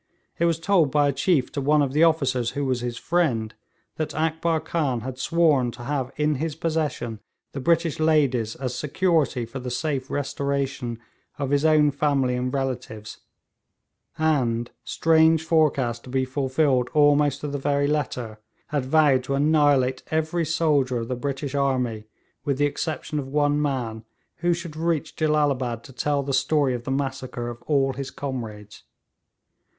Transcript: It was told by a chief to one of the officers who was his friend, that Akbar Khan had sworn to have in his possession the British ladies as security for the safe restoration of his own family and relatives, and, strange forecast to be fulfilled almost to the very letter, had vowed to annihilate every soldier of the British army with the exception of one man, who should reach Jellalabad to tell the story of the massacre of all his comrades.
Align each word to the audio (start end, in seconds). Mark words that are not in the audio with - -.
It 0.39 0.45
was 0.45 0.59
told 0.59 0.89
by 0.89 1.09
a 1.09 1.13
chief 1.13 1.51
to 1.51 1.61
one 1.61 1.83
of 1.83 1.93
the 1.93 2.03
officers 2.03 2.49
who 2.57 2.65
was 2.65 2.81
his 2.81 2.97
friend, 2.97 3.53
that 3.97 4.15
Akbar 4.15 4.59
Khan 4.59 5.01
had 5.01 5.19
sworn 5.19 5.69
to 5.73 5.83
have 5.83 6.09
in 6.17 6.37
his 6.41 6.55
possession 6.55 7.19
the 7.51 7.59
British 7.59 7.99
ladies 7.99 8.55
as 8.55 8.73
security 8.73 9.45
for 9.45 9.59
the 9.59 9.69
safe 9.69 10.09
restoration 10.09 10.97
of 11.37 11.51
his 11.51 11.63
own 11.63 11.91
family 11.91 12.35
and 12.35 12.51
relatives, 12.51 13.19
and, 14.17 14.71
strange 14.83 15.43
forecast 15.45 16.05
to 16.05 16.09
be 16.09 16.25
fulfilled 16.25 16.89
almost 16.95 17.41
to 17.41 17.47
the 17.47 17.59
very 17.59 17.85
letter, 17.85 18.39
had 18.69 18.85
vowed 18.85 19.23
to 19.25 19.35
annihilate 19.35 20.01
every 20.09 20.45
soldier 20.47 20.97
of 20.97 21.09
the 21.09 21.15
British 21.15 21.53
army 21.53 22.05
with 22.43 22.57
the 22.57 22.65
exception 22.65 23.19
of 23.19 23.27
one 23.27 23.61
man, 23.61 24.03
who 24.37 24.51
should 24.51 24.75
reach 24.75 25.15
Jellalabad 25.15 25.83
to 25.83 25.93
tell 25.93 26.23
the 26.23 26.33
story 26.33 26.73
of 26.73 26.85
the 26.85 26.89
massacre 26.91 27.51
of 27.51 27.61
all 27.67 27.93
his 27.93 28.09
comrades. 28.09 28.81